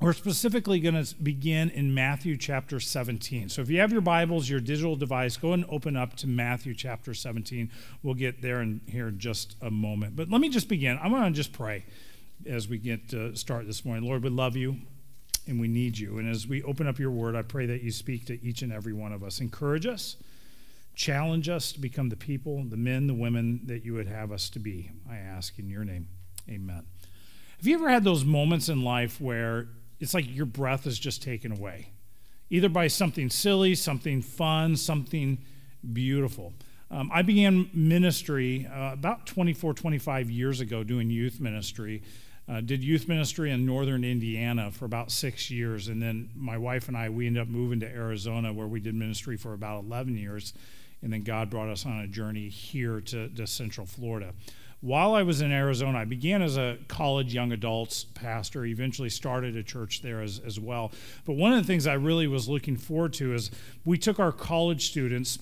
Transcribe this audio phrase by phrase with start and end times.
[0.00, 3.48] we're specifically going to begin in Matthew chapter 17.
[3.48, 6.72] So if you have your Bibles, your digital device, go and open up to Matthew
[6.72, 7.70] chapter 17.
[8.04, 10.14] We'll get there in here in just a moment.
[10.14, 10.98] But let me just begin.
[11.02, 11.84] I want to just pray
[12.46, 14.08] as we get to start this morning.
[14.08, 14.76] Lord, we love you
[15.48, 16.18] and we need you.
[16.18, 18.72] And as we open up your word, I pray that you speak to each and
[18.72, 19.40] every one of us.
[19.40, 20.16] Encourage us,
[20.94, 24.48] challenge us to become the people, the men, the women that you would have us
[24.50, 24.92] to be.
[25.10, 26.06] I ask in your name.
[26.48, 26.84] Amen.
[27.56, 29.66] Have you ever had those moments in life where
[30.00, 31.90] it's like your breath is just taken away,
[32.50, 35.38] either by something silly, something fun, something
[35.92, 36.52] beautiful.
[36.90, 42.02] Um, I began ministry uh, about 24, 25 years ago doing youth ministry.
[42.48, 45.88] Uh, did youth ministry in northern Indiana for about six years.
[45.88, 48.94] And then my wife and I, we ended up moving to Arizona where we did
[48.94, 50.54] ministry for about 11 years.
[51.02, 54.32] And then God brought us on a journey here to, to Central Florida
[54.80, 59.56] while I was in Arizona, I began as a college young adults pastor, eventually started
[59.56, 60.92] a church there as, as well.
[61.24, 63.50] But one of the things I really was looking forward to is
[63.84, 65.38] we took our college students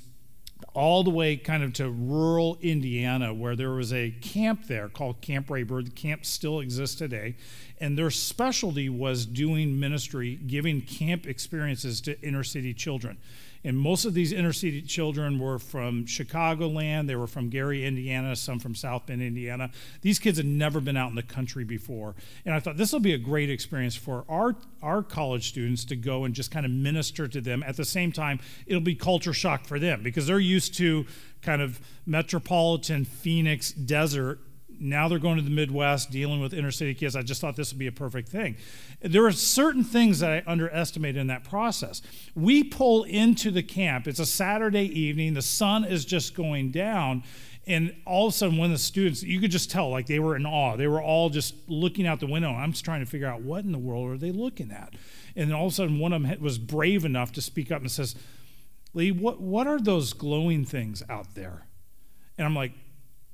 [0.72, 5.20] all the way kind of to rural Indiana, where there was a camp there called
[5.20, 5.84] Camp Raybird.
[5.86, 7.36] The camp still exists today.
[7.78, 13.18] And their specialty was doing ministry, giving camp experiences to inner city children.
[13.66, 17.08] And most of these inner city children were from Chicagoland.
[17.08, 19.72] They were from Gary, Indiana, some from South Bend, Indiana.
[20.02, 22.14] These kids had never been out in the country before.
[22.44, 25.96] And I thought this will be a great experience for our, our college students to
[25.96, 27.64] go and just kind of minister to them.
[27.64, 31.04] At the same time, it'll be culture shock for them because they're used to
[31.42, 34.38] kind of metropolitan Phoenix desert
[34.80, 37.16] now they're going to the Midwest dealing with inner city kids.
[37.16, 38.56] I just thought this would be a perfect thing.
[39.00, 42.02] There are certain things that I underestimated in that process.
[42.34, 47.22] We pull into the camp, it's a Saturday evening, the sun is just going down.
[47.68, 50.36] And all of a sudden, of the students, you could just tell, like they were
[50.36, 50.76] in awe.
[50.76, 52.50] They were all just looking out the window.
[52.50, 54.94] I'm just trying to figure out what in the world are they looking at.
[55.34, 57.80] And then all of a sudden, one of them was brave enough to speak up
[57.80, 58.14] and says,
[58.94, 61.66] Lee, what, what are those glowing things out there?
[62.38, 62.72] And I'm like,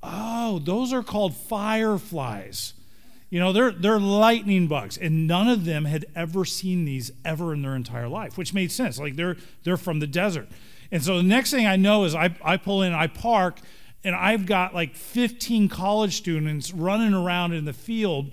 [0.03, 2.75] Oh, those are called fireflies.
[3.31, 7.55] You know, they're, they're lightning bugs, and none of them had ever seen these ever
[7.55, 8.99] in their entire life, which made sense.
[8.99, 10.49] Like they're, they're from the desert.
[10.91, 13.61] And so the next thing I know is I, I pull in, I park,
[14.05, 18.33] and I've got like 15 college students running around in the field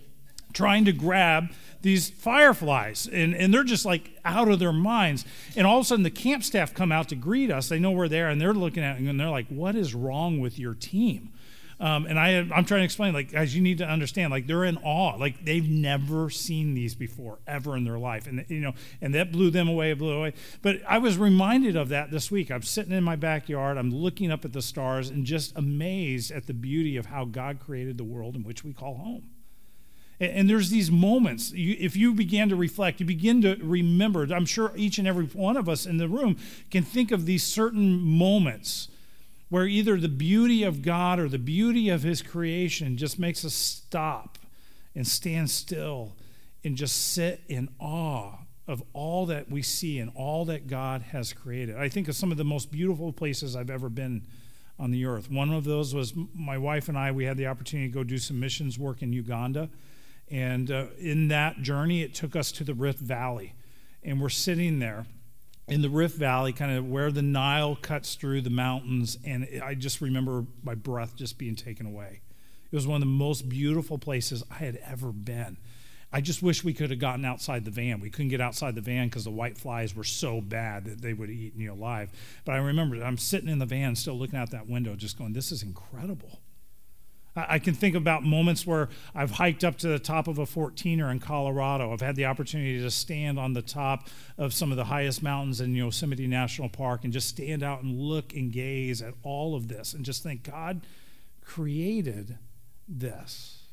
[0.51, 1.49] trying to grab
[1.81, 5.23] these fireflies and, and they're just like out of their minds
[5.55, 7.91] and all of a sudden the camp staff come out to greet us they know
[7.91, 10.73] we're there and they're looking at it and they're like what is wrong with your
[10.73, 11.31] team
[11.79, 14.65] um, and I, I'm trying to explain, like, guys, you need to understand, like, they're
[14.65, 15.15] in awe.
[15.15, 18.27] Like, they've never seen these before, ever in their life.
[18.27, 20.33] And, you know, and that blew them away, blew away.
[20.61, 22.51] But I was reminded of that this week.
[22.51, 26.47] I'm sitting in my backyard, I'm looking up at the stars and just amazed at
[26.47, 29.29] the beauty of how God created the world in which we call home.
[30.19, 34.23] And, there's these moments, if you begin to reflect, you begin to remember.
[34.33, 36.35] I'm sure each and every one of us in the room
[36.69, 38.89] can think of these certain moments
[39.49, 43.53] where either the beauty of God or the beauty of His creation just makes us
[43.53, 44.37] stop
[44.95, 46.15] and stand still
[46.63, 48.33] and just sit in awe
[48.67, 51.75] of all that we see and all that God has created.
[51.75, 54.27] I think of some of the most beautiful places I've ever been
[54.77, 55.31] on the earth.
[55.31, 58.19] One of those was my wife and I, we had the opportunity to go do
[58.19, 59.69] some missions work in Uganda.
[60.29, 63.55] And uh, in that journey, it took us to the Rift Valley.
[64.03, 65.07] And we're sitting there
[65.69, 69.75] in the Rift Valley, kind of where the Nile cuts through the mountains, and I
[69.75, 72.21] just remember my breath just being taken away.
[72.71, 75.57] It was one of the most beautiful places I had ever been.
[76.11, 77.99] I just wish we could have gotten outside the van.
[77.99, 81.13] We couldn't get outside the van because the white flies were so bad that they
[81.13, 82.09] would have eaten you alive.
[82.45, 85.33] But I remember I'm sitting in the van, still looking out that window, just going,
[85.33, 86.41] "This is incredible."
[87.35, 91.11] I can think about moments where I've hiked up to the top of a 14er
[91.11, 91.93] in Colorado.
[91.93, 94.07] I've had the opportunity to stand on the top
[94.37, 97.97] of some of the highest mountains in Yosemite National Park and just stand out and
[97.99, 100.81] look and gaze at all of this and just think, God
[101.41, 102.37] created
[102.87, 103.63] this.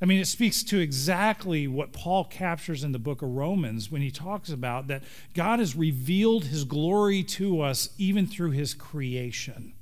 [0.00, 4.02] I mean, it speaks to exactly what Paul captures in the book of Romans when
[4.02, 9.74] he talks about that God has revealed his glory to us even through his creation.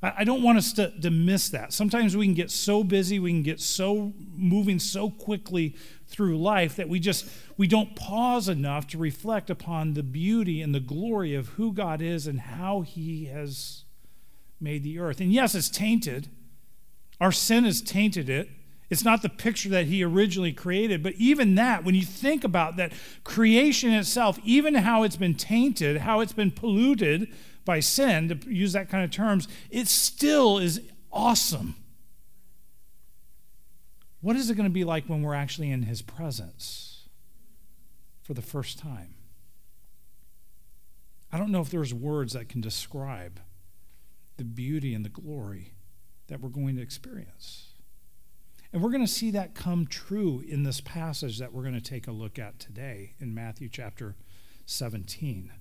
[0.00, 1.72] I don't want us to, to miss that.
[1.72, 5.74] Sometimes we can get so busy, we can get so moving so quickly
[6.06, 10.72] through life that we just we don't pause enough to reflect upon the beauty and
[10.72, 13.84] the glory of who God is and how he has
[14.60, 15.20] made the earth.
[15.20, 16.28] And yes, it's tainted.
[17.20, 18.48] Our sin has tainted it.
[18.90, 22.76] It's not the picture that he originally created, but even that, when you think about
[22.76, 22.92] that
[23.24, 27.28] creation itself, even how it's been tainted, how it's been polluted
[27.68, 30.80] by sin, to use that kind of terms, it still is
[31.12, 31.76] awesome.
[34.22, 37.10] What is it going to be like when we're actually in his presence
[38.22, 39.16] for the first time?
[41.30, 43.38] I don't know if there's words that can describe
[44.38, 45.74] the beauty and the glory
[46.28, 47.74] that we're going to experience.
[48.72, 51.82] And we're going to see that come true in this passage that we're going to
[51.82, 54.16] take a look at today in Matthew chapter
[54.64, 55.52] 17.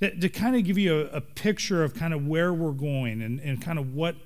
[0.00, 3.22] To, to kind of give you a, a, picture of kind of where we're going
[3.22, 4.16] and, and kind of what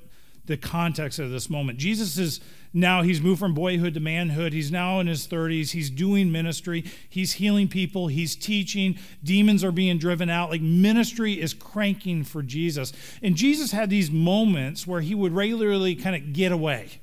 [0.46, 1.78] the context of this moment.
[1.78, 2.40] Jesus is
[2.76, 4.52] now, he's moved from boyhood to manhood.
[4.52, 5.70] He's now in his 30s.
[5.70, 6.84] He's doing ministry.
[7.08, 8.08] He's healing people.
[8.08, 8.98] He's teaching.
[9.22, 10.50] Demons are being driven out.
[10.50, 12.92] Like ministry is cranking for Jesus.
[13.22, 17.00] And Jesus had these moments where he would regularly kind of get away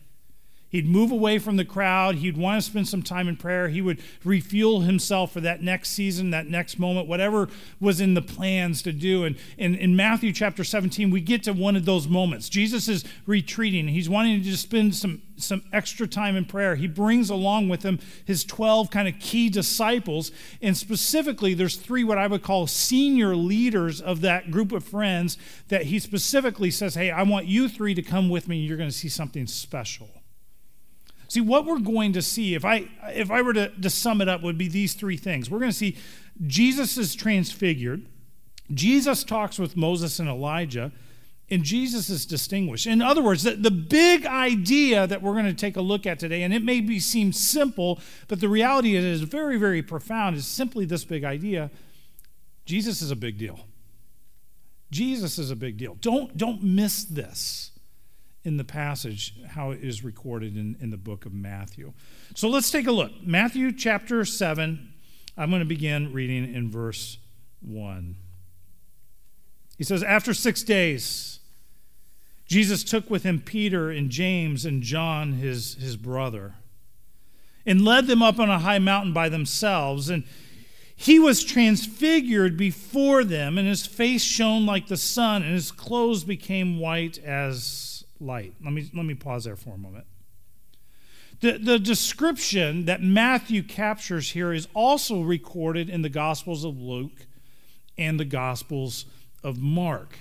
[0.72, 2.16] He'd move away from the crowd.
[2.16, 3.68] He'd want to spend some time in prayer.
[3.68, 7.50] He would refuel himself for that next season, that next moment, whatever
[7.82, 9.26] was in the plans to do.
[9.26, 12.48] And in Matthew chapter 17, we get to one of those moments.
[12.48, 13.90] Jesus is retreating.
[13.90, 16.78] He's wanting to just spend some, some extra time in prayer.
[16.78, 20.32] He brings along with him his 12 kind of key disciples.
[20.62, 25.38] And specifically, there's three what I would call senior leaders of that group of friends
[25.68, 28.60] that he specifically says, Hey, I want you three to come with me.
[28.60, 30.21] You're going to see something special.
[31.32, 34.28] See, what we're going to see, if I if I were to, to sum it
[34.28, 35.50] up, would be these three things.
[35.50, 35.96] We're going to see
[36.46, 38.06] Jesus is transfigured,
[38.74, 40.92] Jesus talks with Moses and Elijah,
[41.50, 42.86] and Jesus is distinguished.
[42.86, 46.20] In other words, the, the big idea that we're going to take a look at
[46.20, 50.36] today, and it may be seem simple, but the reality is, is very, very profound,
[50.36, 51.72] is simply this big idea.
[52.66, 53.58] Jesus is a big deal.
[54.92, 55.96] Jesus is a big deal.
[56.02, 57.72] Don't, don't miss this
[58.44, 61.94] in the passage, how it is recorded in, in the book of Matthew.
[62.36, 63.12] So let's take a look.
[63.24, 64.94] Matthew chapter 7,
[65.38, 67.18] I'm going to begin reading in verse
[67.62, 68.16] 1.
[69.78, 71.40] He says, After six days,
[72.48, 76.56] Jesus took with him Peter and James and John, his, his brother,
[77.66, 80.10] and led them up on a high mountain by themselves.
[80.10, 80.24] And
[80.96, 86.24] he was transfigured before them, and his face shone like the sun, and his clothes
[86.24, 87.91] became white as
[88.22, 88.54] light.
[88.64, 90.06] Let me, let me pause there for a moment.
[91.42, 97.26] The, the description that Matthew captures here is also recorded in the Gospels of Luke
[97.98, 99.06] and the Gospels
[99.44, 100.20] of Mark.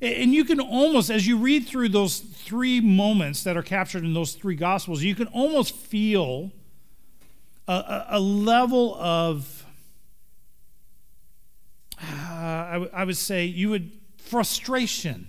[0.00, 4.14] And you can almost, as you read through those three moments that are captured in
[4.14, 6.52] those three Gospels, you can almost feel
[7.66, 9.64] a, a level of,
[12.00, 15.28] uh, I, w- I would say, you would frustration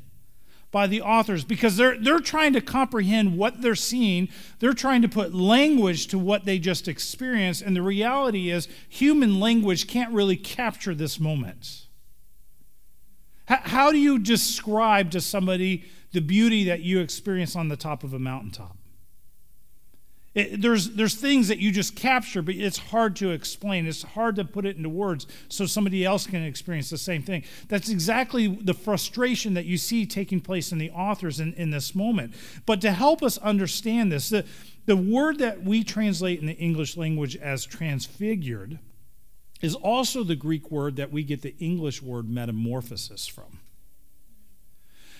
[0.77, 4.29] by the authors because they're, they're trying to comprehend what they're seeing.
[4.59, 7.63] They're trying to put language to what they just experienced.
[7.63, 11.87] And the reality is, human language can't really capture this moment.
[13.45, 18.03] How, how do you describe to somebody the beauty that you experience on the top
[18.03, 18.76] of a mountaintop?
[20.37, 23.87] It, there's, there's things that you just capture, but it's hard to explain.
[23.87, 27.43] It's hard to put it into words so somebody else can experience the same thing.
[27.69, 31.95] That's exactly the frustration that you see taking place in the authors in, in this
[31.95, 32.35] moment.
[32.67, 34.45] But to help us understand this, the,
[34.85, 38.77] the word that we translate in the English language as transfigured
[39.59, 43.57] is also the Greek word that we get the English word metamorphosis from.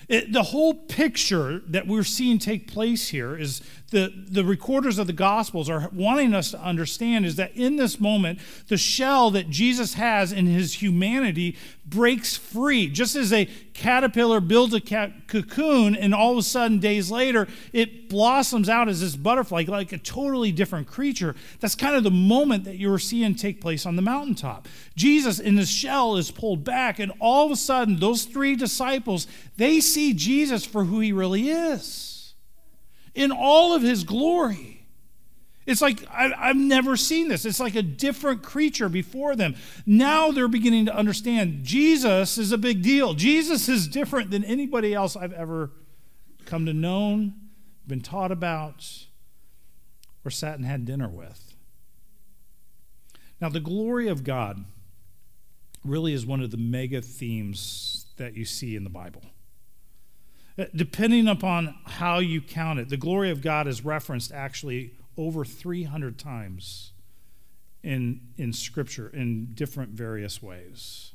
[0.08, 5.08] It, the whole picture that we're seeing take place here is the, the recorders of
[5.08, 9.50] the Gospels are wanting us to understand is that in this moment, the shell that
[9.50, 12.88] Jesus has in his humanity breaks free.
[12.88, 18.10] Just as a caterpillar builds a cocoon, and all of a sudden, days later, it
[18.10, 21.34] blossoms out as this butterfly, like a totally different creature.
[21.62, 24.68] That's kind of the moment that you're seeing take place on the mountaintop.
[24.98, 29.28] Jesus, in his shell, is pulled back, and all of a sudden, those three disciples,
[29.56, 32.17] they see Jesus for who he really is
[33.18, 34.86] in all of his glory.
[35.66, 37.44] It's like, I, have never seen this.
[37.44, 39.56] It's like a different creature before them.
[39.86, 43.16] Now they're beginning to understand Jesus is a big deal.
[43.16, 45.72] Jesus is different than anybody else I've ever
[46.46, 47.32] come to know,
[47.86, 48.88] been taught about,
[50.24, 51.56] or sat and had dinner with.
[53.42, 54.64] Now, the glory of God
[55.84, 59.24] really is one of the mega themes that you see in the Bible.
[60.76, 66.18] Depending upon how you count it, the glory of God is referenced actually over 300
[66.18, 66.92] times
[67.84, 71.14] in, in Scripture in different various ways.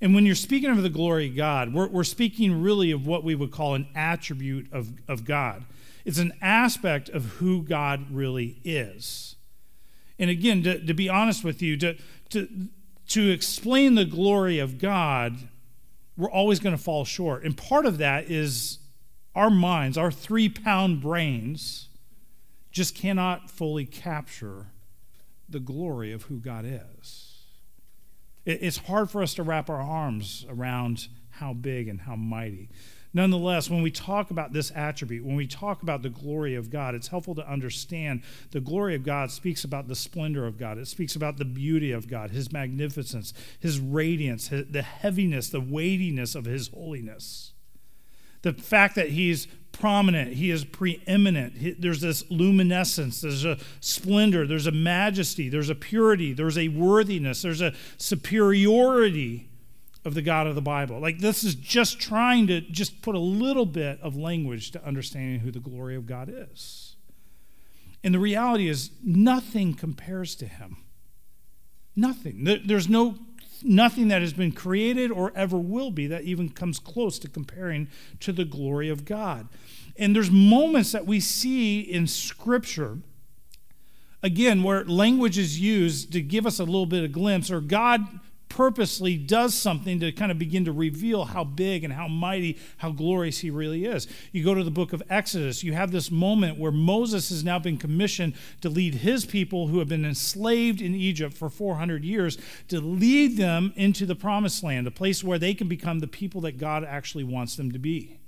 [0.00, 3.22] And when you're speaking of the glory of God, we're, we're speaking really of what
[3.22, 5.64] we would call an attribute of, of God.
[6.04, 9.36] It's an aspect of who God really is.
[10.18, 11.96] And again, to, to be honest with you, to,
[12.30, 12.68] to,
[13.08, 15.36] to explain the glory of God,
[16.16, 17.44] we're always going to fall short.
[17.44, 18.78] And part of that is
[19.34, 21.88] our minds, our three pound brains,
[22.70, 24.66] just cannot fully capture
[25.48, 27.30] the glory of who God is.
[28.44, 32.68] It's hard for us to wrap our arms around how big and how mighty.
[33.16, 36.96] Nonetheless, when we talk about this attribute, when we talk about the glory of God,
[36.96, 40.78] it's helpful to understand the glory of God speaks about the splendor of God.
[40.78, 46.34] It speaks about the beauty of God, His magnificence, His radiance, the heaviness, the weightiness
[46.34, 47.52] of His holiness.
[48.42, 51.80] The fact that He's prominent, He is preeminent.
[51.80, 57.42] There's this luminescence, there's a splendor, there's a majesty, there's a purity, there's a worthiness,
[57.42, 59.50] there's a superiority
[60.04, 61.00] of the God of the Bible.
[61.00, 65.40] Like this is just trying to just put a little bit of language to understanding
[65.40, 66.96] who the glory of God is.
[68.02, 70.76] And the reality is nothing compares to him.
[71.96, 72.44] Nothing.
[72.66, 73.16] There's no
[73.62, 77.88] nothing that has been created or ever will be that even comes close to comparing
[78.20, 79.48] to the glory of God.
[79.96, 82.98] And there's moments that we see in scripture
[84.22, 88.00] again where language is used to give us a little bit of glimpse or God
[88.54, 92.92] purposely does something to kind of begin to reveal how big and how mighty, how
[92.92, 94.06] glorious he really is.
[94.30, 97.58] You go to the book of Exodus, you have this moment where Moses has now
[97.58, 102.38] been commissioned to lead his people who have been enslaved in Egypt for 400 years,
[102.68, 106.40] to lead them into the promised land, a place where they can become the people
[106.42, 108.20] that God actually wants them to be.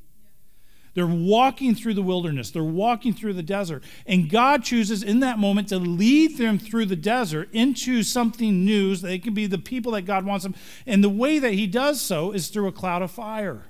[0.96, 3.84] They're walking through the wilderness, they're walking through the desert.
[4.06, 8.94] And God chooses in that moment to lead them through the desert into something new
[8.96, 10.54] so they can be the people that God wants them.
[10.86, 13.66] And the way that He does so is through a cloud of fire,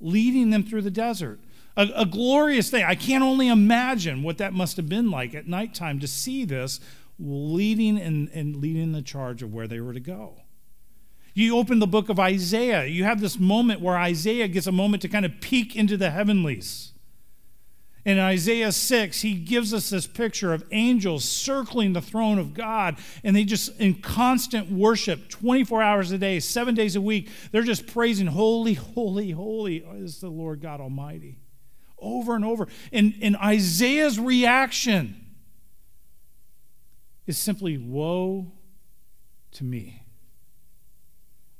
[0.00, 1.40] leading them through the desert.
[1.76, 2.84] A, a glorious thing.
[2.84, 6.80] I can't only imagine what that must have been like at nighttime to see this
[7.18, 10.36] leading and, and leading the charge of where they were to go.
[11.34, 15.02] You open the book of Isaiah, you have this moment where Isaiah gets a moment
[15.02, 16.92] to kind of peek into the heavenlies.
[18.04, 22.96] In Isaiah 6, he gives us this picture of angels circling the throne of God,
[23.22, 27.28] and they just in constant worship 24 hours a day, seven days a week.
[27.52, 31.40] They're just praising, Holy, holy, holy is the Lord God Almighty.
[31.98, 32.68] Over and over.
[32.90, 35.26] And, and Isaiah's reaction
[37.26, 38.50] is simply, Woe
[39.52, 39.99] to me.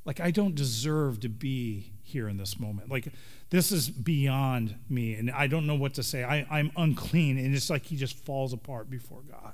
[0.04, 2.90] Like, I don't deserve to be here in this moment.
[2.90, 3.08] Like,
[3.50, 6.24] this is beyond me, and I don't know what to say.
[6.24, 9.52] I, I'm unclean, and it's like he just falls apart before God.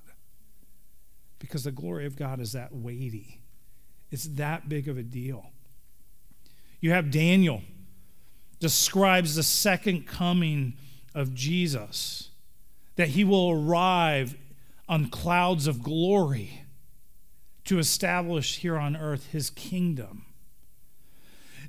[1.38, 3.40] Because the glory of God is that weighty,
[4.10, 5.50] it's that big of a deal.
[6.80, 7.62] You have Daniel
[8.60, 10.74] describes the second coming
[11.14, 12.30] of Jesus,
[12.96, 14.36] that he will arrive
[14.88, 16.62] on clouds of glory
[17.64, 20.24] to establish here on earth his kingdom.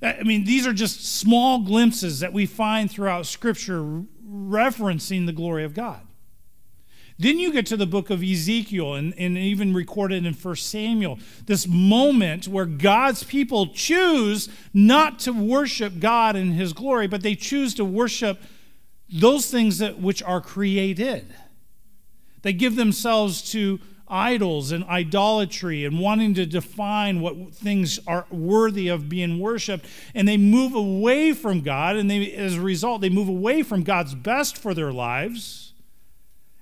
[0.01, 5.63] I mean, these are just small glimpses that we find throughout Scripture referencing the glory
[5.63, 6.01] of God.
[7.19, 11.17] Then you get to the book of Ezekiel and, and even recorded in 1 Samuel,
[11.45, 17.33] this moment where God's people choose not to worship God in his glory, but they
[17.33, 18.39] choose to worship
[19.09, 21.33] those things that which are created.
[22.43, 28.87] They give themselves to idols and idolatry and wanting to define what things are worthy
[28.87, 29.85] of being worshiped.
[30.15, 33.83] And they move away from god and they as a result they move away from
[33.83, 35.73] god's best for their lives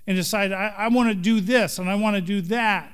[0.07, 2.91] and decide i, I want to do this and i want to do that.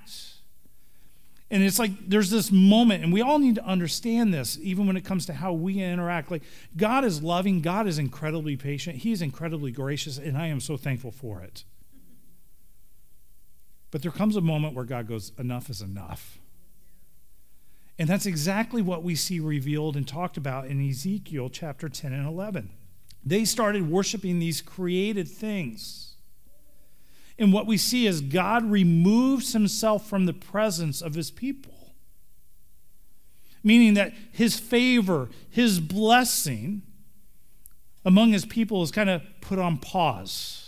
[1.49, 4.95] And it's like there's this moment and we all need to understand this even when
[4.95, 6.31] it comes to how we interact.
[6.31, 6.43] Like
[6.77, 11.11] god is loving god is incredibly patient he's incredibly gracious and i am so thankful
[11.11, 11.65] for it
[13.91, 16.39] but there comes a moment where God goes, enough is enough.
[17.99, 22.25] And that's exactly what we see revealed and talked about in Ezekiel chapter 10 and
[22.25, 22.71] 11.
[23.23, 26.15] They started worshiping these created things.
[27.37, 31.93] And what we see is God removes himself from the presence of his people,
[33.63, 36.81] meaning that his favor, his blessing
[38.03, 40.60] among his people is kind of put on pause.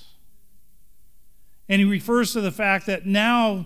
[1.70, 3.66] And he refers to the fact that now,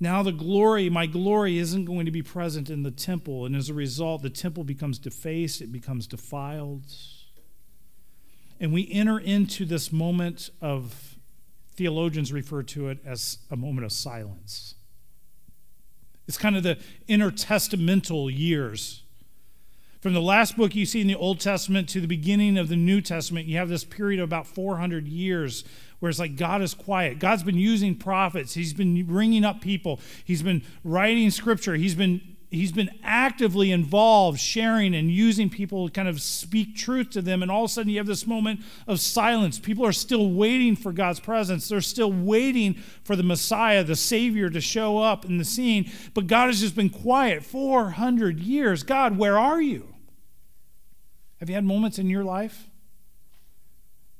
[0.00, 3.44] now the glory, my glory, isn't going to be present in the temple.
[3.46, 6.86] And as a result, the temple becomes defaced, it becomes defiled.
[8.58, 11.16] And we enter into this moment of,
[11.74, 14.74] theologians refer to it as a moment of silence.
[16.28, 19.02] It's kind of the intertestamental years.
[20.00, 22.76] From the last book you see in the Old Testament to the beginning of the
[22.76, 25.64] New Testament, you have this period of about 400 years
[26.02, 27.20] where it's like God is quiet.
[27.20, 32.20] God's been using prophets, He's been bringing up people, He's been writing scripture, He's been
[32.50, 37.40] he's been actively involved, sharing and using people to kind of speak truth to them.
[37.40, 39.58] And all of a sudden, you have this moment of silence.
[39.58, 41.68] People are still waiting for God's presence.
[41.68, 45.90] They're still waiting for the Messiah, the Savior, to show up in the scene.
[46.12, 48.82] But God has just been quiet 400 years.
[48.82, 49.94] God, where are you?
[51.40, 52.68] Have you had moments in your life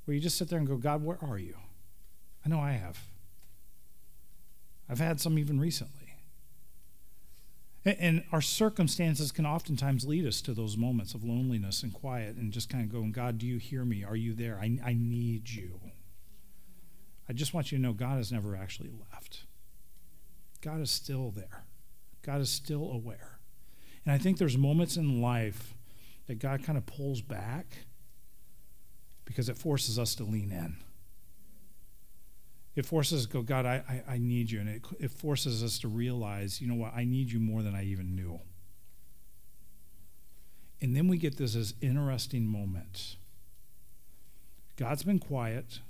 [0.06, 1.56] where you just sit there and go, God, where are you?
[2.44, 2.98] I know I have.
[4.88, 6.02] I've had some even recently.
[7.84, 12.52] And our circumstances can oftentimes lead us to those moments of loneliness and quiet and
[12.52, 14.04] just kind of going, God, do you hear me?
[14.04, 14.58] Are you there?
[14.60, 15.80] I, I need you.
[17.28, 19.44] I just want you to know God has never actually left.
[20.60, 21.64] God is still there,
[22.22, 23.38] God is still aware.
[24.04, 25.74] And I think there's moments in life
[26.26, 27.78] that God kind of pulls back
[29.24, 30.76] because it forces us to lean in.
[32.74, 34.60] It forces us to go, God, I, I, I need you.
[34.60, 37.74] And it, it forces us to realize, you know what, I need you more than
[37.74, 38.40] I even knew.
[40.80, 43.16] And then we get this as interesting moment.
[44.76, 45.80] God's been quiet.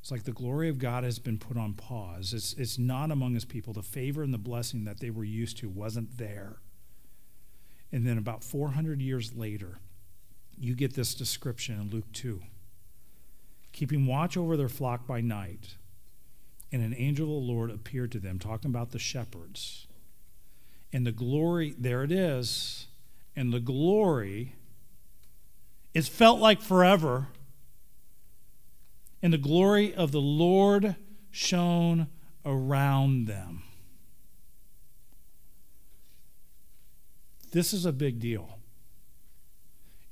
[0.00, 2.34] It's like the glory of God has been put on pause.
[2.34, 3.72] It's, it's not among his people.
[3.72, 6.58] The favor and the blessing that they were used to wasn't there.
[7.90, 9.78] And then about 400 years later,
[10.58, 12.42] you get this description in Luke 2.
[13.72, 15.76] Keeping watch over their flock by night,
[16.74, 19.86] and an angel of the Lord appeared to them, talking about the shepherds.
[20.92, 22.88] And the glory, there it is,
[23.36, 24.56] and the glory,
[25.94, 27.28] it felt like forever.
[29.22, 30.96] And the glory of the Lord
[31.30, 32.08] shone
[32.44, 33.62] around them.
[37.52, 38.58] This is a big deal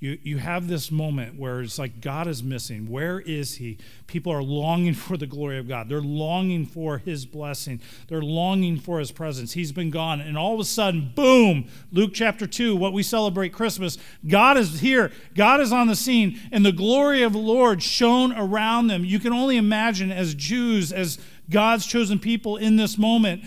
[0.02, 2.90] you, you have this moment where it's like God is missing.
[2.90, 3.78] Where is He?
[4.08, 5.88] People are longing for the glory of God.
[5.88, 7.80] They're longing for His blessing.
[8.08, 9.52] They're longing for His presence.
[9.52, 10.20] He's been gone.
[10.20, 14.80] And all of a sudden, boom, Luke chapter 2, what we celebrate Christmas, God is
[14.80, 15.12] here.
[15.36, 19.04] God is on the scene, and the glory of the Lord shone around them.
[19.04, 23.44] You can only imagine as Jews, as God's chosen people in this moment,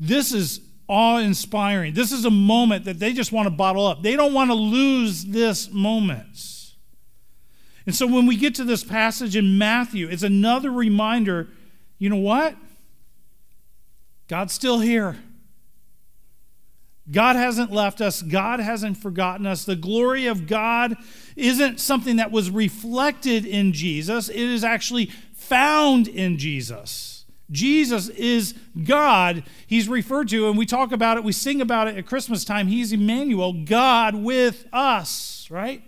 [0.00, 1.94] this is awe inspiring.
[1.94, 4.02] This is a moment that they just want to bottle up.
[4.02, 6.74] They don't want to lose this moment.
[7.86, 11.48] And so when we get to this passage in Matthew, it's another reminder
[11.98, 12.56] you know what?
[14.28, 15.16] God's still here.
[17.10, 18.22] God hasn't left us.
[18.22, 19.64] God hasn't forgotten us.
[19.64, 20.96] The glory of God
[21.34, 27.17] isn't something that was reflected in Jesus, it is actually found in Jesus.
[27.50, 29.44] Jesus is God.
[29.66, 32.66] He's referred to, and we talk about it, we sing about it at Christmas time.
[32.66, 35.82] He's Emmanuel, God with us, right?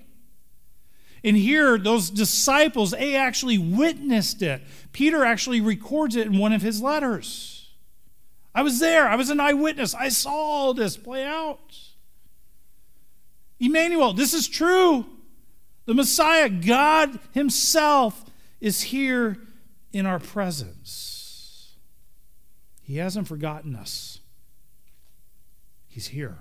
[1.23, 4.63] And here, those disciples, they actually witnessed it.
[4.93, 7.69] Peter actually records it in one of his letters.
[8.55, 9.95] I was there, I was an eyewitness.
[9.95, 11.79] I saw all this play out.
[13.61, 15.07] Emmanuel, this is true.
[15.85, 18.25] The Messiah, God Himself,
[18.61, 19.37] is here
[19.93, 21.10] in our presence.
[22.91, 24.19] He hasn't forgotten us,
[25.87, 26.39] He's here.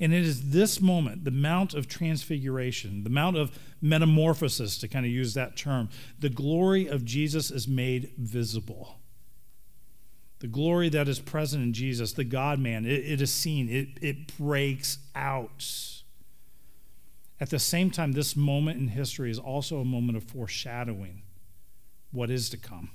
[0.00, 5.04] And it is this moment, the Mount of Transfiguration, the Mount of Metamorphosis, to kind
[5.04, 8.96] of use that term, the glory of Jesus is made visible.
[10.38, 13.88] The glory that is present in Jesus, the God man, it, it is seen, it,
[14.00, 16.00] it breaks out.
[17.38, 21.24] At the same time, this moment in history is also a moment of foreshadowing
[22.10, 22.92] what is to come.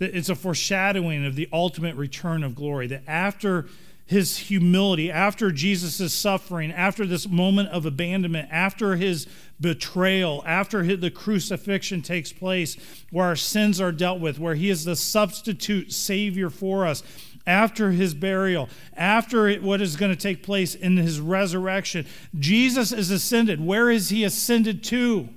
[0.00, 2.86] It's a foreshadowing of the ultimate return of glory.
[2.86, 3.66] That after
[4.06, 9.28] his humility, after Jesus' suffering, after this moment of abandonment, after his
[9.60, 12.76] betrayal, after his, the crucifixion takes place,
[13.12, 17.04] where our sins are dealt with, where he is the substitute Savior for us,
[17.46, 22.04] after his burial, after it, what is going to take place in his resurrection,
[22.36, 23.64] Jesus is ascended.
[23.64, 25.28] Where is he ascended to?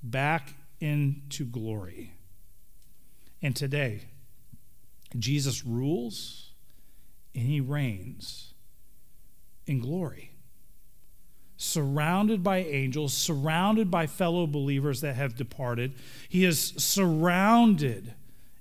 [0.00, 2.13] Back into glory.
[3.44, 4.00] And today,
[5.18, 6.52] Jesus rules
[7.34, 8.54] and he reigns
[9.66, 10.30] in glory.
[11.58, 15.92] Surrounded by angels, surrounded by fellow believers that have departed.
[16.26, 18.14] He is surrounded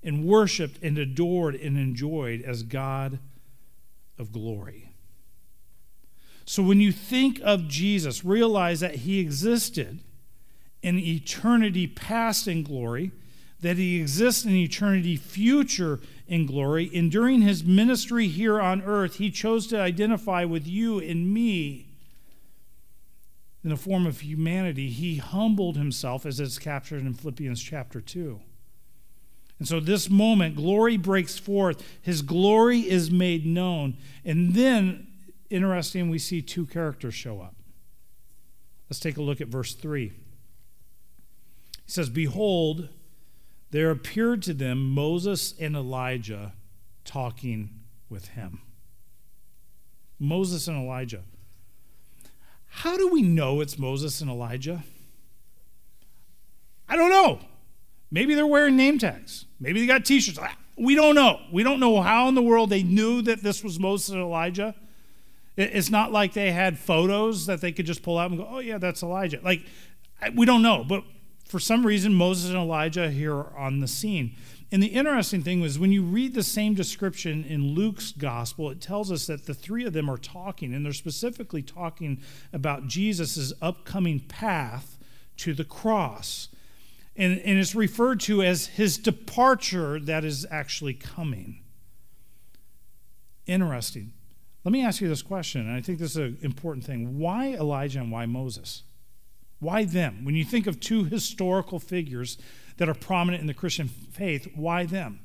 [0.04, 3.19] and worshiped and adored and enjoyed as God
[4.19, 4.89] of glory.
[6.43, 10.02] So when you think of Jesus, realize that he existed
[10.82, 13.13] in eternity past in glory
[13.63, 16.91] that he exists in eternity future in glory.
[16.93, 21.88] And during his ministry here on earth, he chose to identify with you and me
[23.63, 24.89] in the form of humanity.
[24.89, 28.41] He humbled himself, as it's captured in Philippians chapter 2.
[29.60, 31.82] And so, this moment, glory breaks forth.
[32.02, 33.95] His glory is made known.
[34.26, 35.08] And then,
[35.49, 37.56] interesting, we see two characters show up.
[38.89, 40.10] Let's take a look at verse 3.
[40.10, 40.13] He
[41.86, 42.89] says, Behold,
[43.73, 46.53] there appeared to them Moses and Elijah
[47.03, 47.71] talking
[48.07, 48.62] with him.
[50.19, 51.23] Moses and Elijah.
[52.67, 54.83] How do we know it's Moses and Elijah?
[56.88, 57.39] I don't know.
[58.12, 59.45] Maybe they're wearing name tags.
[59.59, 60.38] Maybe they got t shirts.
[60.39, 61.39] Ah, we don't know.
[61.51, 64.75] We don't know how in the world they knew that this was Moses and Elijah.
[65.57, 68.59] It's not like they had photos that they could just pull out and go, oh,
[68.59, 69.39] yeah, that's Elijah.
[69.43, 69.65] Like,
[70.36, 70.83] we don't know.
[70.83, 71.03] But
[71.45, 74.36] for some reason, Moses and Elijah here are on the scene.
[74.71, 78.82] And the interesting thing was when you read the same description in Luke's gospel, it
[78.82, 83.53] tells us that the three of them are talking, and they're specifically talking about Jesus'
[83.62, 84.97] upcoming path
[85.38, 86.49] to the cross.
[87.15, 91.62] And, and it's referred to as his departure that is actually coming.
[93.45, 94.13] Interesting.
[94.63, 97.19] Let me ask you this question, and I think this is an important thing.
[97.19, 98.84] Why Elijah and why Moses?
[99.63, 100.26] Why them?
[100.26, 102.38] When you think of two historical figures
[102.78, 105.21] that are prominent in the Christian faith, why them?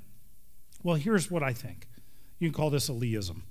[0.82, 1.88] Well, here's what I think.
[2.38, 3.42] You can call this Eliism.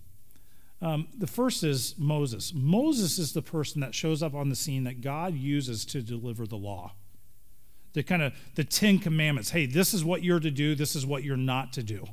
[0.81, 2.53] Um, the first is Moses.
[2.55, 6.45] Moses is the person that shows up on the scene that God uses to deliver
[6.45, 6.93] the law.
[7.93, 9.49] The kind of the Ten Commandments.
[9.49, 12.05] Hey, this is what you're to do, this is what you're not to do.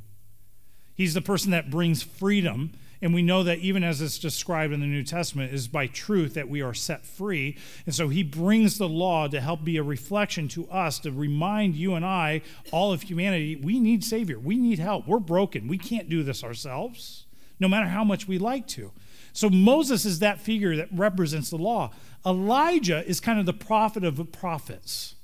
[0.95, 2.73] He's the person that brings freedom
[3.05, 6.33] and we know that even as it's described in the New Testament, is by truth
[6.33, 7.55] that we are set free.
[7.85, 11.75] And so he brings the law to help be a reflection to us, to remind
[11.75, 12.40] you and I,
[12.73, 14.38] all of humanity, we need Savior.
[14.38, 15.07] We need help.
[15.07, 15.69] We're broken.
[15.69, 17.27] We can't do this ourselves,
[17.61, 18.90] no matter how much we like to.
[19.35, 21.90] So Moses is that figure that represents the law.
[22.25, 25.14] Elijah is kind of the prophet of the prophets.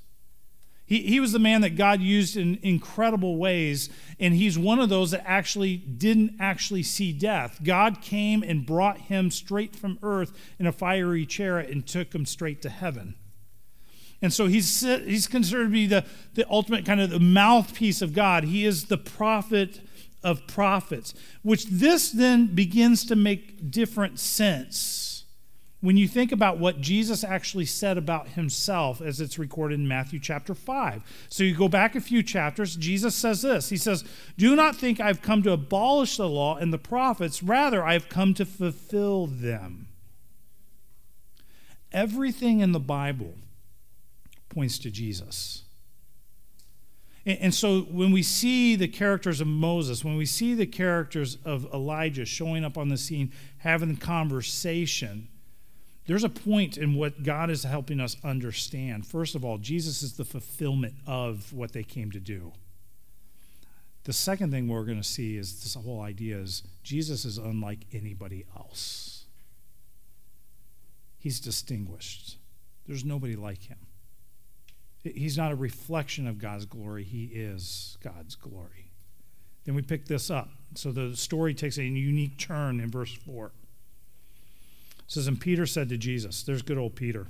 [0.91, 4.89] He, he was the man that God used in incredible ways, and he's one of
[4.89, 7.61] those that actually didn't actually see death.
[7.63, 12.25] God came and brought him straight from earth in a fiery chariot and took him
[12.25, 13.15] straight to heaven.
[14.21, 18.13] And so he's, he's considered to be the, the ultimate kind of the mouthpiece of
[18.13, 18.43] God.
[18.43, 19.79] He is the prophet
[20.25, 25.10] of prophets, which this then begins to make different sense
[25.81, 30.19] when you think about what Jesus actually said about himself as it's recorded in Matthew
[30.19, 31.27] chapter 5.
[31.27, 34.03] So you go back a few chapters, Jesus says this He says,
[34.37, 38.33] Do not think I've come to abolish the law and the prophets, rather, I've come
[38.35, 39.87] to fulfill them.
[41.91, 43.33] Everything in the Bible
[44.49, 45.63] points to Jesus.
[47.25, 51.71] And so when we see the characters of Moses, when we see the characters of
[51.71, 55.27] Elijah showing up on the scene, having conversation,
[56.07, 59.05] there's a point in what God is helping us understand.
[59.05, 62.53] First of all, Jesus is the fulfillment of what they came to do.
[64.03, 67.85] The second thing we're going to see is this whole idea is Jesus is unlike
[67.93, 69.25] anybody else.
[71.19, 72.37] He's distinguished.
[72.87, 73.77] There's nobody like him.
[75.03, 78.91] He's not a reflection of God's glory, he is God's glory.
[79.65, 80.49] Then we pick this up.
[80.73, 83.51] So the story takes a unique turn in verse 4
[85.11, 87.27] says, And Peter said to Jesus, There's good old Peter.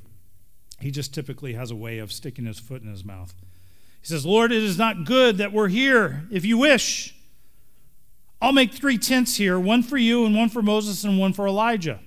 [0.80, 3.34] He just typically has a way of sticking his foot in his mouth.
[4.02, 6.28] He says, Lord, it is not good that we're here.
[6.32, 7.16] If you wish,
[8.42, 11.48] I'll make three tents here one for you, and one for Moses, and one for
[11.48, 12.00] Elijah.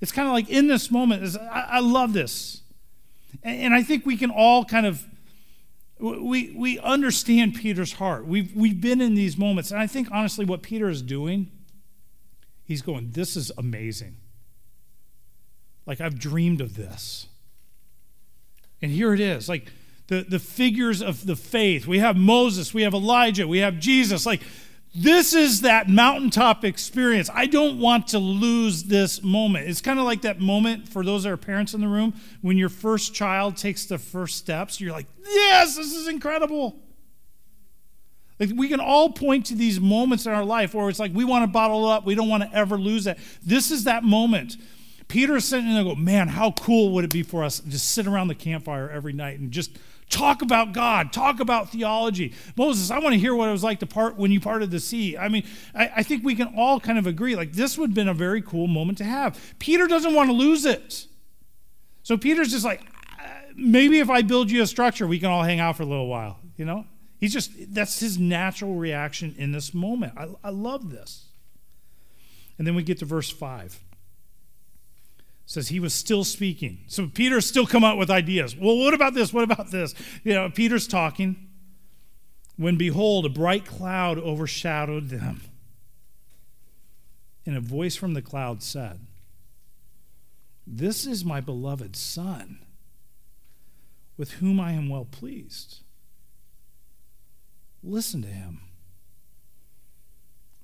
[0.00, 2.62] It's kind of like in this moment, I, love this.
[3.42, 5.06] And I think we can all kind of
[5.98, 8.26] we, we understand Peter's heart.
[8.26, 9.70] We've, we've been in these moments.
[9.70, 11.50] And I think, honestly, what Peter is doing,
[12.64, 14.16] he's going, This is amazing.
[15.86, 17.26] Like, I've dreamed of this.
[18.80, 19.48] And here it is.
[19.48, 19.66] Like,
[20.08, 21.86] the, the figures of the faith.
[21.86, 24.26] We have Moses, we have Elijah, we have Jesus.
[24.26, 24.42] Like,
[24.94, 27.30] this is that mountaintop experience.
[27.32, 29.68] I don't want to lose this moment.
[29.68, 32.58] It's kind of like that moment for those that are parents in the room when
[32.58, 34.80] your first child takes the first steps.
[34.82, 36.76] You're like, yes, this is incredible.
[38.38, 41.24] Like we can all point to these moments in our life where it's like we
[41.24, 43.18] want to bottle up, we don't want to ever lose that.
[43.42, 44.56] This is that moment
[45.12, 47.68] Peter is sitting there and go, man, how cool would it be for us to
[47.68, 52.32] just sit around the campfire every night and just talk about God, talk about theology.
[52.56, 54.80] Moses, I want to hear what it was like to part when you parted the
[54.80, 55.18] sea.
[55.18, 55.44] I mean,
[55.74, 58.14] I, I think we can all kind of agree, like this would have been a
[58.14, 59.38] very cool moment to have.
[59.58, 61.06] Peter doesn't want to lose it.
[62.02, 62.80] So Peter's just like,
[63.20, 65.86] uh, maybe if I build you a structure, we can all hang out for a
[65.86, 66.86] little while, you know?
[67.20, 70.14] He's just, that's his natural reaction in this moment.
[70.16, 71.26] I, I love this.
[72.56, 73.78] And then we get to verse 5
[75.44, 76.84] says he was still speaking.
[76.86, 78.56] So Peter's still come up with ideas.
[78.56, 79.32] Well, what about this?
[79.32, 79.94] What about this?
[80.24, 81.48] You know, Peter's talking.
[82.56, 85.40] when behold, a bright cloud overshadowed them.
[87.44, 89.00] And a voice from the cloud said,
[90.66, 92.58] This is my beloved Son,
[94.16, 95.80] with whom I am well pleased.
[97.82, 98.60] Listen to him.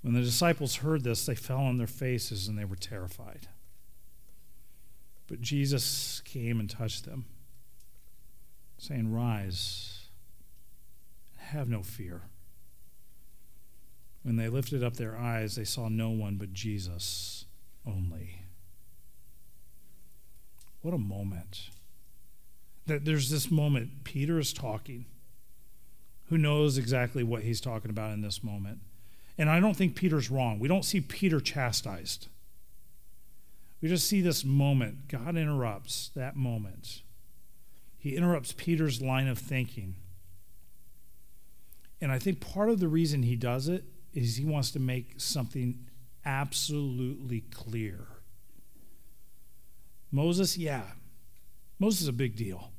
[0.02, 3.48] When the disciples heard this, they fell on their faces and they were terrified.
[5.28, 7.26] But Jesus came and touched them,
[8.78, 10.06] saying, Rise,
[11.36, 12.22] have no fear.
[14.22, 17.44] When they lifted up their eyes, they saw no one but Jesus
[17.86, 18.42] only.
[20.80, 21.70] What a moment.
[22.86, 24.04] There's this moment.
[24.04, 25.04] Peter is talking.
[26.28, 28.80] Who knows exactly what he's talking about in this moment?
[29.36, 30.58] And I don't think Peter's wrong.
[30.58, 32.28] We don't see Peter chastised.
[33.80, 35.08] We just see this moment.
[35.08, 37.02] God interrupts that moment.
[37.98, 39.96] He interrupts Peter's line of thinking.
[42.00, 45.14] And I think part of the reason he does it is he wants to make
[45.16, 45.86] something
[46.24, 48.06] absolutely clear.
[50.10, 50.82] Moses, yeah,
[51.78, 52.72] Moses is a big deal.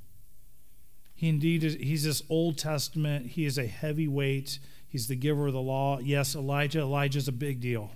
[1.16, 5.54] He indeed is, he's this Old Testament, he is a heavyweight, he's the giver of
[5.54, 6.00] the law.
[6.00, 7.92] Yes, Elijah, Elijah's a big deal.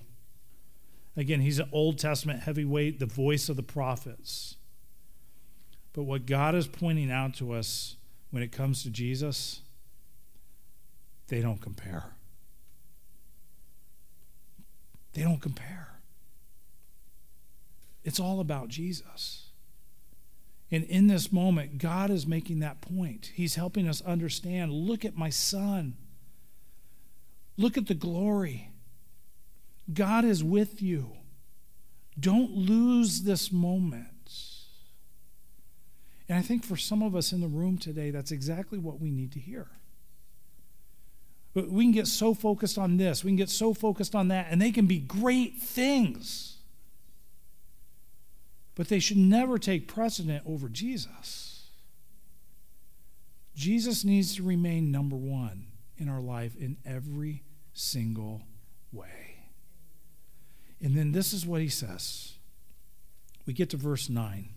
[1.16, 4.56] Again, he's an Old Testament heavyweight, the voice of the prophets.
[5.94, 7.98] But what God is pointing out to us
[8.32, 9.62] when it comes to Jesus,
[11.28, 12.16] they don't compare.
[15.14, 16.00] They don't compare.
[18.04, 19.50] It's all about Jesus.
[20.72, 23.32] And in this moment, God is making that point.
[23.36, 25.96] He's helping us understand look at my son,
[27.58, 28.73] look at the glory.
[29.92, 31.12] God is with you.
[32.20, 34.08] Don't lose this moment.
[36.30, 39.12] And I think for some of us in the room today, that's exactly what we
[39.12, 39.68] need to hear.
[41.54, 44.62] We can get so focused on this, we can get so focused on that, and
[44.62, 46.58] they can be great things.
[48.76, 51.68] But they should never take precedent over Jesus.
[53.56, 55.68] Jesus needs to remain number one
[55.98, 57.44] in our life in every
[57.74, 58.42] single
[58.92, 59.23] way.
[60.84, 62.34] And then this is what he says.
[63.46, 64.50] We get to verse 9.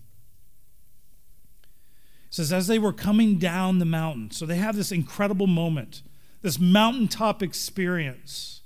[1.63, 6.03] It says, As they were coming down the mountain, so they have this incredible moment
[6.43, 8.61] this mountaintop experience.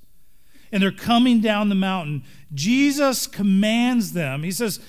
[0.71, 2.25] And they're coming down the mountain.
[2.53, 4.81] Jesus commands them, He says,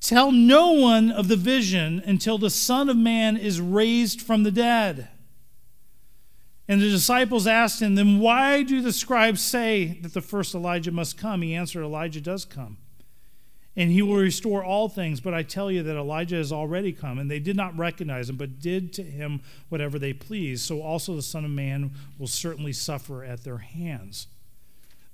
[0.00, 4.50] Tell no one of the vision until the Son of Man is raised from the
[4.50, 5.08] dead.
[6.68, 10.92] And the disciples asked him, Then why do the scribes say that the first Elijah
[10.92, 11.42] must come?
[11.42, 12.76] He answered, Elijah does come
[13.78, 15.20] and he will restore all things.
[15.20, 18.36] But I tell you that Elijah has already come, and they did not recognize him,
[18.36, 20.66] but did to him whatever they pleased.
[20.66, 24.26] So also the Son of Man will certainly suffer at their hands.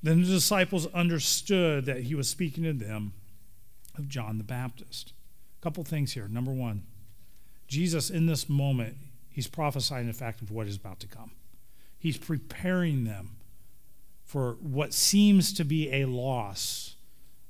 [0.03, 3.13] Then the disciples understood that he was speaking to them
[3.99, 5.13] of John the Baptist.
[5.61, 6.27] A couple things here.
[6.27, 6.85] Number one,
[7.69, 8.97] Jesus, in this moment,
[9.29, 11.33] he's prophesying the fact of what is about to come.
[12.05, 13.37] He's preparing them
[14.27, 16.97] for what seems to be a loss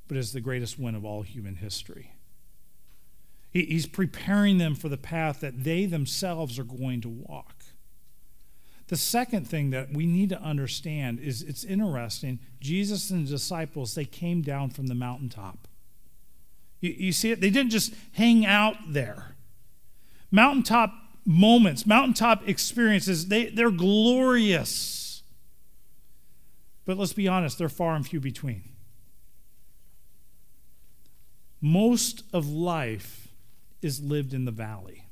[0.06, 2.12] but is the greatest win of all human history.
[3.50, 7.64] He's preparing them for the path that they themselves are going to walk.
[8.86, 12.38] The second thing that we need to understand is it's interesting.
[12.60, 15.66] Jesus and the disciples, they came down from the mountaintop.
[16.78, 17.40] You, you see it?
[17.40, 19.34] They didn't just hang out there.
[20.30, 20.92] Mountaintop
[21.24, 25.22] moments, mountaintop experiences, they, they're glorious.
[26.84, 28.74] But let's be honest, they're far and few between
[31.64, 33.28] most of life
[33.80, 35.03] is lived in the valley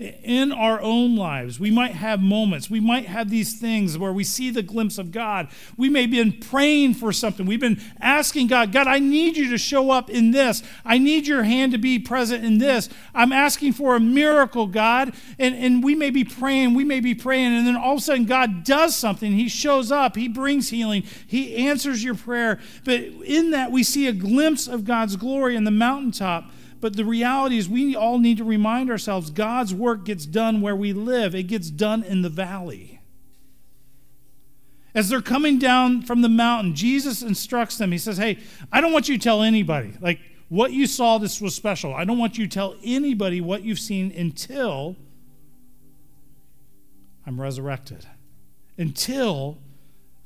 [0.00, 1.60] in our own lives.
[1.60, 2.70] We might have moments.
[2.70, 5.48] We might have these things where we see the glimpse of God.
[5.76, 7.44] We may have been praying for something.
[7.44, 10.62] We've been asking God, God, I need you to show up in this.
[10.86, 12.88] I need your hand to be present in this.
[13.14, 15.12] I'm asking for a miracle, God.
[15.38, 18.02] And, and we may be praying, we may be praying, and then all of a
[18.02, 19.32] sudden God does something.
[19.32, 22.58] He shows up, He brings healing, He answers your prayer.
[22.84, 26.50] But in that, we see a glimpse of God's glory in the mountaintop.
[26.80, 30.76] But the reality is, we all need to remind ourselves God's work gets done where
[30.76, 33.00] we live, it gets done in the valley.
[34.94, 37.92] As they're coming down from the mountain, Jesus instructs them.
[37.92, 38.38] He says, Hey,
[38.72, 39.92] I don't want you to tell anybody.
[40.00, 41.94] Like, what you saw, this was special.
[41.94, 44.96] I don't want you to tell anybody what you've seen until
[47.24, 48.06] I'm resurrected,
[48.76, 49.58] until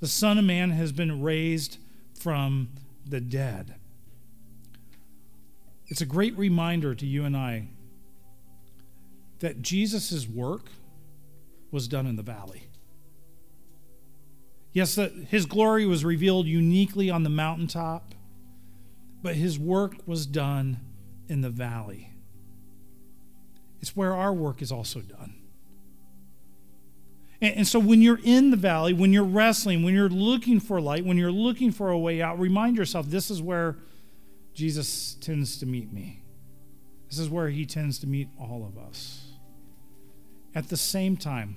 [0.00, 1.76] the Son of Man has been raised
[2.18, 2.70] from
[3.06, 3.74] the dead.
[5.86, 7.68] It's a great reminder to you and I
[9.40, 10.70] that Jesus' work
[11.70, 12.68] was done in the valley.
[14.72, 18.14] Yes, that his glory was revealed uniquely on the mountaintop,
[19.22, 20.80] but his work was done
[21.28, 22.10] in the valley.
[23.80, 25.34] It's where our work is also done.
[27.40, 30.80] And, and so when you're in the valley, when you're wrestling, when you're looking for
[30.80, 33.76] light, when you're looking for a way out, remind yourself this is where
[34.54, 36.22] Jesus tends to meet me.
[37.10, 39.32] This is where he tends to meet all of us.
[40.54, 41.56] At the same time,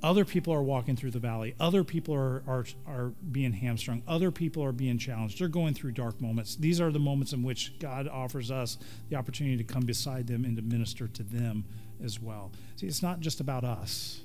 [0.00, 1.56] other people are walking through the valley.
[1.58, 4.02] Other people are, are, are being hamstrung.
[4.06, 5.40] Other people are being challenged.
[5.40, 6.54] They're going through dark moments.
[6.54, 8.78] These are the moments in which God offers us
[9.10, 11.64] the opportunity to come beside them and to minister to them
[12.02, 12.52] as well.
[12.76, 14.20] See, it's not just about us,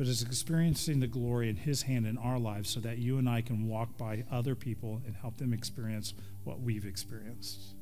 [0.00, 3.28] but it's experiencing the glory in His hand in our lives so that you and
[3.28, 7.74] I can walk by other people and help them experience what we've experienced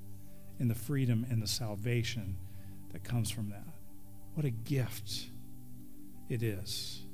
[0.59, 2.37] and the freedom and the salvation
[2.91, 3.69] that comes from that.
[4.35, 5.29] What a gift
[6.29, 7.05] it is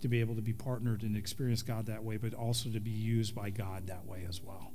[0.00, 2.92] to be able to be partnered and experience God that way, but also to be
[2.92, 4.70] used by God that way as well.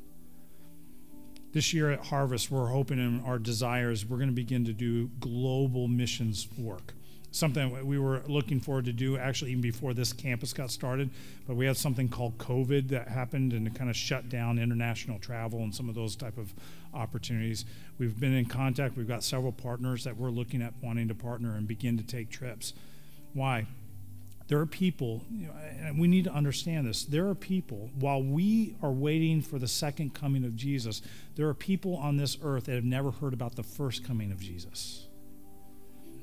[1.54, 5.08] This year at Harvest, we're hoping and our desires, we're going to begin to do
[5.22, 6.94] global missions work.
[7.38, 11.12] Something we were looking forward to do actually even before this campus got started,
[11.48, 15.20] but we had something called COVID that happened and it kind of shut down international
[15.20, 16.52] travel and some of those type of
[16.96, 17.66] opportunities.
[18.00, 18.98] We've been in contact.
[18.98, 22.32] We've got several partners that we're looking at wanting to partner and begin to take
[22.32, 22.74] trips.
[23.34, 23.68] Why?
[24.48, 25.24] There are people,
[25.80, 27.04] and we need to understand this.
[27.04, 31.04] There are people, while we are waiting for the second coming of Jesus,
[31.36, 34.40] there are people on this earth that have never heard about the first coming of
[34.40, 35.07] Jesus.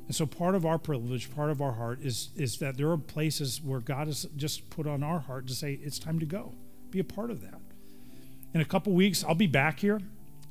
[0.07, 2.99] And so part of our privilege, part of our heart is, is that there are
[2.99, 6.53] places where God has just put on our heart to say, it's time to go.
[6.91, 7.61] Be a part of that.
[8.53, 10.01] In a couple weeks, I'll be back here,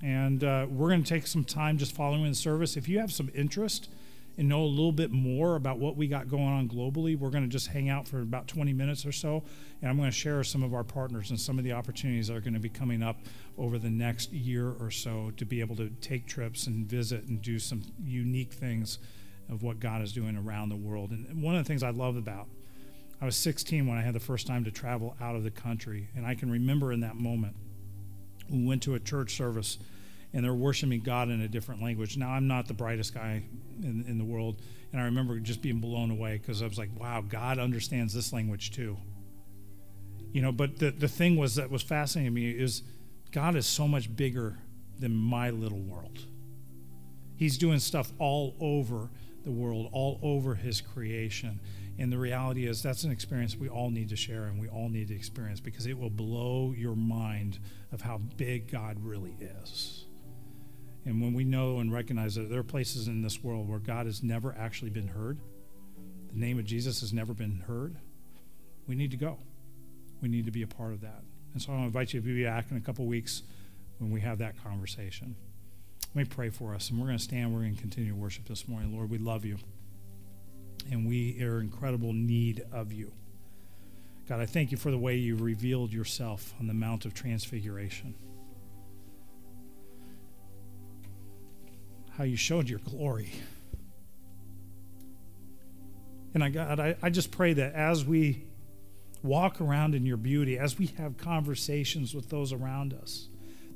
[0.01, 2.75] and uh, we're going to take some time just following the service.
[2.75, 3.89] If you have some interest,
[4.37, 7.43] and know a little bit more about what we got going on globally, we're going
[7.43, 9.43] to just hang out for about 20 minutes or so,
[9.81, 12.37] and I'm going to share some of our partners and some of the opportunities that
[12.37, 13.19] are going to be coming up
[13.57, 17.41] over the next year or so to be able to take trips and visit and
[17.41, 18.97] do some unique things
[19.49, 21.11] of what God is doing around the world.
[21.11, 22.47] And one of the things I love about
[23.23, 26.09] I was 16 when I had the first time to travel out of the country,
[26.13, 27.55] and I can remember in that moment
[28.49, 29.77] we went to a church service
[30.33, 32.17] and they're worshiping God in a different language.
[32.17, 33.43] Now, I'm not the brightest guy
[33.81, 36.89] in, in the world, and I remember just being blown away because I was like,
[36.99, 38.97] wow, God understands this language too.
[40.33, 42.83] You know, but the, the thing was that was fascinating to me is
[43.31, 44.57] God is so much bigger
[44.99, 46.19] than my little world.
[47.37, 49.09] He's doing stuff all over
[49.43, 51.59] the world, all over his creation.
[51.99, 54.89] And the reality is, that's an experience we all need to share and we all
[54.89, 57.59] need to experience because it will blow your mind
[57.91, 60.05] of how big God really is.
[61.05, 64.05] And when we know and recognize that there are places in this world where God
[64.05, 65.39] has never actually been heard,
[66.31, 67.97] the name of Jesus has never been heard,
[68.87, 69.37] we need to go.
[70.21, 71.21] We need to be a part of that.
[71.53, 73.43] And so I'll invite you to be back in a couple weeks
[73.99, 75.35] when we have that conversation.
[76.15, 77.53] Let me pray for us, and we're going to stand.
[77.53, 78.95] We're going to continue worship this morning.
[78.95, 79.57] Lord, we love you,
[80.91, 83.11] and we are in incredible need of you.
[84.29, 88.15] God, I thank you for the way you revealed yourself on the Mount of Transfiguration.
[92.17, 93.31] how you showed your glory.
[96.33, 98.43] And I, God, I, I just pray that as we
[99.21, 103.29] walk around in your beauty, as we have conversations with those around us,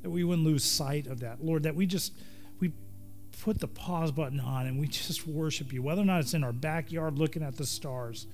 [0.08, 1.44] that we wouldn't lose sight of that.
[1.44, 2.14] Lord, that we just,
[2.62, 2.72] we
[3.44, 6.46] put the pause button on and we just worship you, whether or not it's in
[6.46, 8.26] our backyard looking at the stars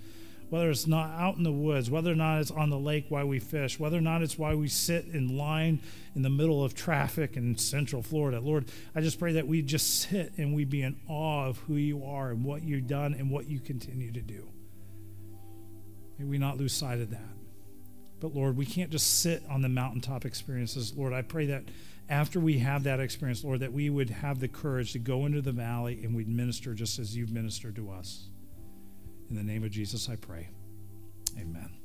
[0.54, 3.26] whether it's not out in the woods, whether or not it's on the lake while
[3.26, 5.80] we fish, whether or not it's why we sit in line
[6.16, 8.40] in the middle of traffic in Central Florida.
[8.40, 11.74] Lord, I just pray that we just sit and we be in awe of who
[11.74, 14.48] you are and what you've done and what you continue to do.
[16.20, 17.43] May we not lose sight of that.
[18.24, 20.94] But Lord, we can't just sit on the mountaintop experiences.
[20.96, 21.66] Lord, I pray that
[22.08, 25.42] after we have that experience, Lord, that we would have the courage to go into
[25.42, 28.30] the valley and we'd minister just as you've ministered to us.
[29.30, 30.48] In the name of Jesus, I pray.
[31.38, 31.83] Amen.